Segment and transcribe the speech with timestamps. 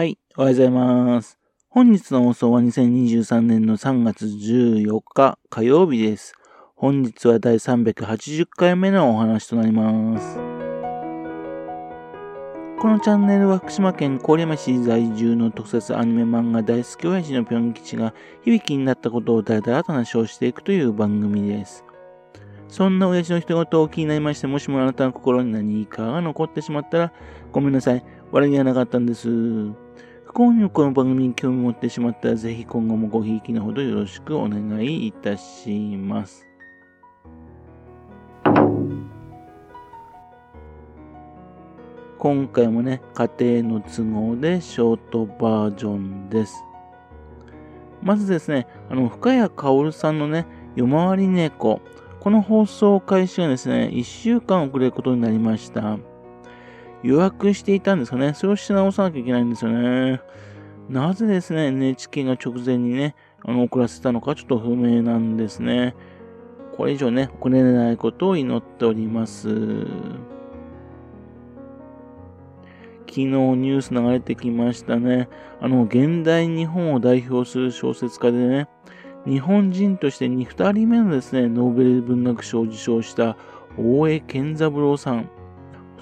[0.00, 1.38] はい、おはようございます。
[1.68, 6.32] 本日の放送は2023年の3月14日火曜日です。
[6.74, 10.36] 本日は第380回目のお話となります。
[12.80, 21.84] このチャンネルは福島県郡山市在住の特撮アニメ漫画大好き親父のぴょん吉が響きになったことをだらだらと話をしていくという番組です。
[22.68, 27.12] そんな親父の人事を気になりまして、もしもあなたの心に何かが残ってしまったら、
[27.52, 28.02] ごめんなさい。
[28.32, 29.28] 悪気はなかったんです。
[30.30, 36.46] 不幸にもこの番組に興味持ってしまったら、ぜひ今後もごひいきのほどよろしくお願いいたします。
[42.16, 46.62] 今回もね、家庭の都合でショートバージョンです。
[48.00, 51.80] まずですね、あの、深谷薫さんのね、夜回り猫。
[52.20, 55.98] この放送開始がですね、1週間遅れることになりました。
[57.02, 58.34] 予約していたんですかね。
[58.34, 60.20] それをし直さなきゃいけないんですよね。
[60.88, 63.14] なぜですね、NHK が直前にね、
[63.44, 65.94] あの、遅らせたのかちょっと不明なんですね。
[66.76, 69.48] これ以上ね、遅れないことを祈っております。
[73.10, 75.28] 昨日ニュース流れてきましたね。
[75.60, 78.68] あの、現代日本を代表する小説家でね、
[79.26, 83.36] 日本人として2人目のですね、ノーベル文学賞を受賞した
[83.76, 85.28] 大江健三郎さん。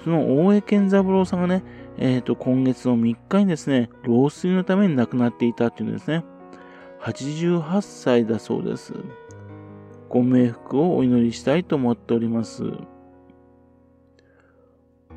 [0.03, 1.63] その大江健三郎さんがね、
[1.97, 6.23] えっ、ー、と、今月の3日にですね、老衰のために亡くなっていたっていうんですね。
[7.01, 8.93] 88歳だそうです。
[10.09, 12.63] ご冥福をお祈りしたいと思っております。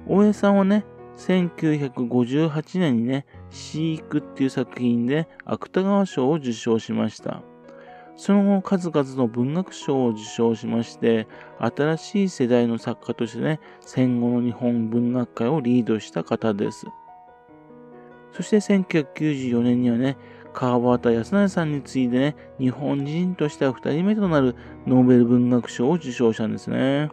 [0.06, 0.84] 大江さんはね、
[1.16, 7.42] 1958年にね、飼育っていう作品で芥川賞を受賞しました。
[8.22, 11.26] その後、数々の文学賞を受賞しまして、
[11.58, 16.86] 新しい世代の作家としてね、戦後の日本文学界をリードした方です。
[18.30, 20.16] そして1994年にはね、
[20.52, 24.54] 川端康成さんに次いでね、日本人としては2人目となる
[24.86, 27.10] ノーベル文学賞を受賞したんですね。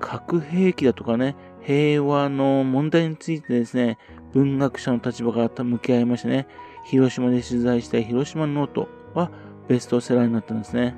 [0.00, 3.96] 核兵器だとかね、平和の問題についてですね、
[4.32, 6.46] 文学者の立場から向き合いましてね、
[6.84, 9.30] 広島で取材した広島ノートは
[9.68, 10.94] ベストセラーになったんですね。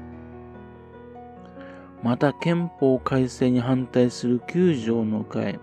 [2.02, 5.58] また憲法改正に反対する9条の会、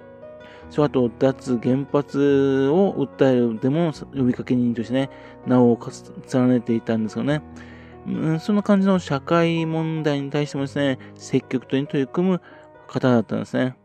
[0.69, 5.09] その後脱原発を訴えるデモの呼びかけ人としてね、
[5.45, 5.77] 名を
[6.33, 7.41] 連ねていたんですよね。
[8.07, 12.41] うん、そんな感じの社会問題に対してもですね、積極的に取り組む
[12.87, 13.75] 方だったんですね。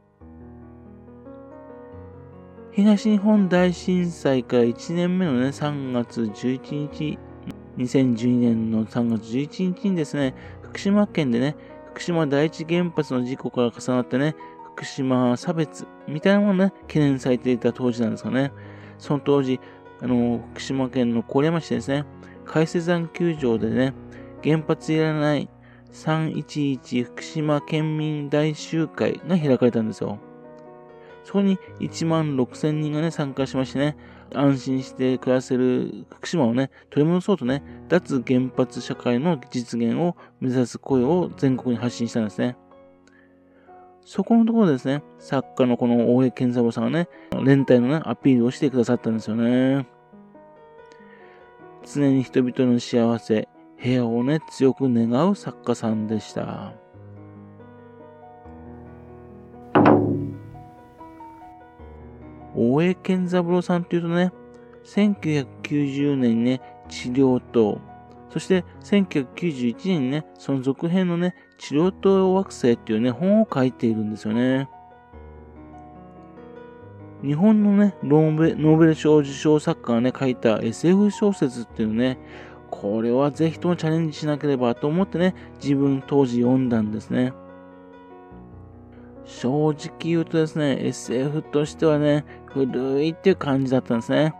[2.77, 7.19] 東日本大震災から1年目のね、3月11日、
[7.79, 11.57] 2012年の3月11日にですね、福島県でね、
[11.95, 14.37] 福島第一原発の事故から重なってね、
[14.75, 18.53] 福島差別みたいなものね、懸念されていた当時なんですかね。
[18.99, 19.59] その当時、
[20.03, 22.05] あの、福島県の郡山市ですね、
[22.45, 23.95] 海雪山球場でね、
[24.45, 25.49] 原発いらない
[25.95, 30.19] 311福島県民大集会が開かれたんですよ。
[31.27, 33.97] そこに1万6千人がね、参加しましてね、
[34.33, 42.57] 安心して暮らせる福島をね、取り戻そうとね、脱原発社会の実現を目指す声を全国に発信したんですね。
[44.03, 47.09] そこのところですね、作家のこの大江健三郎さんがね、
[47.43, 49.89] 連帯のね、アピールをしてくださったんですよね。
[51.93, 56.86] 常に人々の幸せ、平和をね、強く願う作家さんでした。
[62.57, 64.33] 大江健三郎さんっていうとね、
[64.85, 67.81] 1990年にね、治療棟、
[68.31, 74.69] そして1991年にね、その続編のね、治療棟惑星っていうね、本を書いているんですよね。
[77.23, 82.19] 日本のね、ノーベル賞受賞作家がね、書いた SF 小説っていうね、
[82.71, 87.33] これはぜひともチャレンジしなければと思ってね、自分当時読んだんですね。
[89.27, 94.35] 正直言うとですね、SF としてはね、古いっていう感じだったんですね。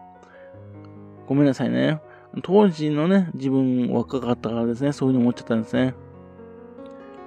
[1.27, 2.01] ごめんなさいね。
[2.43, 5.95] 当時のね、自分若かったからですね、そういうふうに思っちゃったんですね。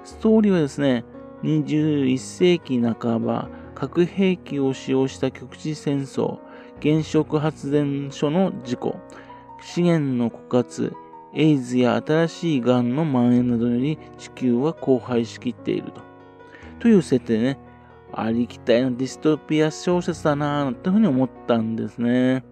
[0.03, 1.03] ストーリーはですね、
[1.43, 6.39] 21世紀半ば、核兵器を使用した局地戦争、
[6.81, 8.95] 原子力発電所の事故、
[9.61, 10.93] 資源の枯渇、
[11.33, 16.08] エイズや新しい癌の蔓延などより地球は荒廃しきっていると。
[16.79, 17.59] という設定ね、
[18.11, 22.43] ありきたりなディストピア小説だなぁというふうに思ったんですね。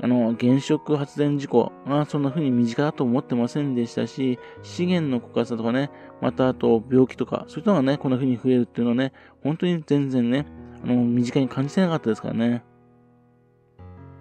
[0.00, 5.90] あの、原子力発電事故がそんな風に身近だと思ってませんでしたし、資源の枯渇とかね、
[6.20, 9.12] またあと病気とか、そういったのがね、こんな風に増えるっていうのはね、
[9.42, 10.46] 本当に全然ね、
[10.82, 12.64] あの、身近に感じてなかったですからね。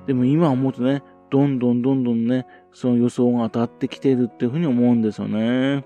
[0.05, 5.85] でも今思うとね、どんどんどんどんね、その予想が当たってきているっていうふうに思うんですよね。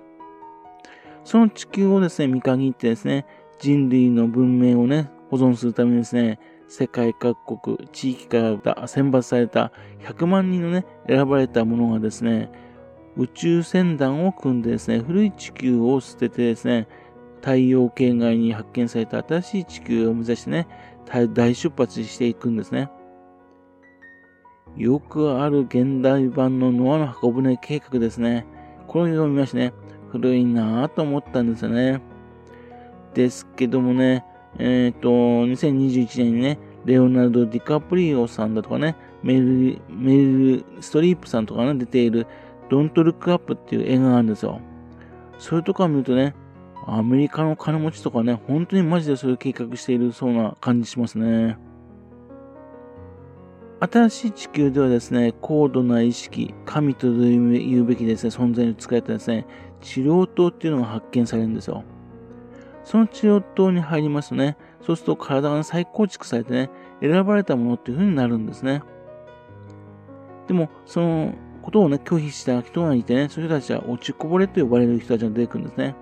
[1.28, 3.26] その地球をですね、見限ってですね、
[3.60, 6.40] 人類の文明をね、保存するためにですね、
[6.70, 9.74] 世界各国、地域から選抜された
[10.06, 12.50] 100万人のね、選ばれた者がですね、
[13.18, 16.88] 宇宙船団を組んでですね、古い地球を捨ててですね、
[17.42, 20.66] 太陽系外に発見された新しい地球を目指してね、
[21.34, 22.90] 大出発していくんですね。
[24.78, 28.46] よくある現代版のノアの箱舟計画ですね。
[28.88, 29.74] このを見ましてね、
[30.12, 32.02] 古いなぁと思ったんですよね。
[33.14, 34.24] ですけどもね、
[34.60, 42.28] えっ、ー、と、2021年にね、レオナルド・ディカプリオさんだとかね、メル、メル・ストリープさんとかね、出ている、
[42.70, 44.62] ドント・ルック・アップっていう映画があるんですよ。
[45.40, 46.34] それとか見るとね、
[46.86, 51.58] アメリカの金持ちとかね、本当にマジでそういう計画しているそうな感じしますね。
[53.80, 59.46] 新しい地球ではですね、高度な意識、神と言うべきですね、存在に使えたですね、
[59.82, 61.84] 治療塔っていうのが発見されるんですよ。
[62.84, 66.70] その治療塔に入りますとね、そうすると体が再構築されてね、
[67.02, 68.82] 選ばれたものっていう風になるんですね。
[70.48, 75.96] でも、そのことをね、拒否した人がいてね、そういう人たちは落ちこぼれと呼ばれる人たちが出てくるんですね。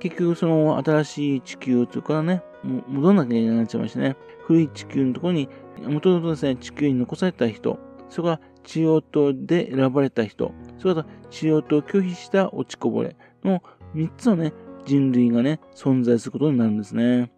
[0.00, 4.16] 結局、その新しい地球というかね、戻んなきゃいけなくなっちゃいましてね、
[4.46, 5.48] 古い地球のところに、
[5.86, 7.78] もともとですね、地球に残された人、
[8.08, 13.62] それから治療塔で選ばれた人、それから治療塔を拒否した落ちこぼれの
[13.94, 14.52] 3つのね、
[14.86, 17.30] 人類がね、存在することになるんですね。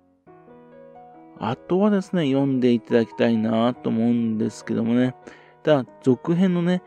[1.38, 5.14] あとはですね、読んでいただきたいなと思うんですけどもね、
[5.62, 6.82] ただ、続編のね、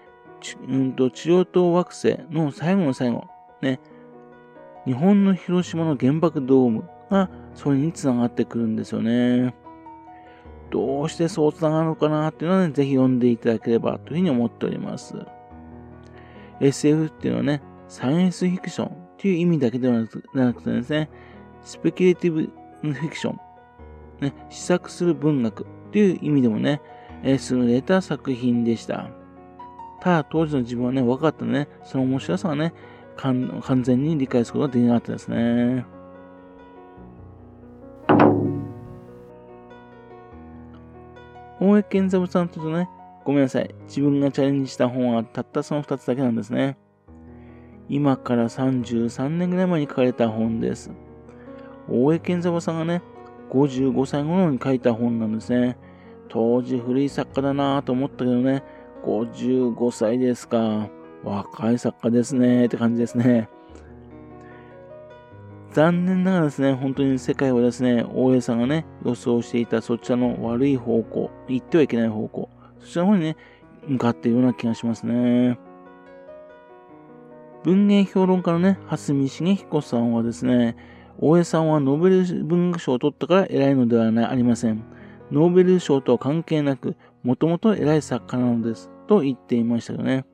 [0.68, 3.28] うんと治療塔惑星の最後の最後、
[3.62, 3.80] ね、
[4.86, 9.56] 日本の広島の原爆ドームがそれにつながってくるんですよね。
[10.72, 15.16] どうしてそうつながるのかなっていうのはね、ぜひ読んでいただければというふうに思っております。
[16.60, 21.10] SF っていうのはね、サイエンスフィクションっていう意味だけではなくてですね、
[21.64, 23.40] スペキュレティブフィクション、
[24.22, 26.82] ね、試作する文学っていう意味でもね、
[27.24, 29.10] え優れた作品でした。
[30.02, 32.74] ただ当時の自分はね、分かったね、その面白さがね、
[33.18, 35.86] 完全に理解することができなかったですね。
[41.62, 42.90] 大江健三さんとね、
[43.26, 43.76] ごめんなさい。
[43.88, 46.78] 自分がチャレンジした本はたったその2つだけなんですね。
[47.90, 50.92] 今から33年ぐらい前に書かれた本です。
[51.90, 53.02] 大江健三さんがね、
[53.50, 55.78] 55歳頃に書いた本なんですね。
[56.30, 58.64] 当時古い作家だなぁと思ったけどね、
[59.04, 60.90] 55歳ですか。
[61.24, 63.50] 若い作家ですねって感じですね。
[65.72, 72.50] 残念ながらですね、本当に世界はですね、大江さんがね、予想していたそちらの悪い方向、言ってはいけない方向、
[72.80, 73.38] そちらの方にね、
[73.88, 75.60] 向かっているような気がしますね。
[77.64, 80.76] 文芸評論家のね、蓮見茂彦さんはですね、
[81.20, 84.84] 大江さんはノーベル文学賞を取ったから偉いのではありません。
[85.32, 88.90] ノーベル賞とは関係なく、もともと偉い作家なのです。
[89.08, 90.26] と言っていましたよね。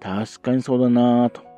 [0.00, 1.53] 確かにそうだなぁと。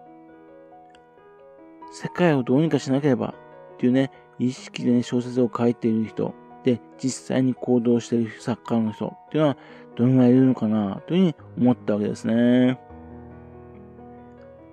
[1.93, 3.35] 世界をどうにかしなければ
[3.75, 6.35] っていうね、意識でね、小説を書いている人、
[6.65, 9.57] で、実際に行動している作家の人っていうのは、
[9.97, 12.79] どのぐらいいるのかなというふうに思ったわけですね。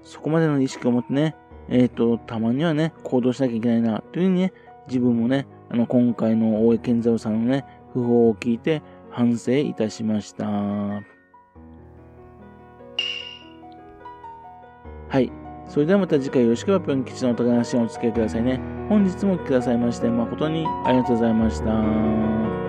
[0.03, 1.35] そこまでの意識を持ってね、
[1.69, 4.53] えっ、ー、と、たまにはね、行動しなきゃいけないなというふうにね、
[4.87, 10.45] 自分もね、あの、今回の大江健三さんのね、訃報を聞いて反省いたしました。
[10.45, 11.01] は
[15.19, 15.42] い。
[15.67, 18.59] それではまた次回よろしくばぴょん吉のお宝話をお付き合いくださいね。
[18.89, 22.62] 本日もお聴きくださいまして誠にありがとうございました。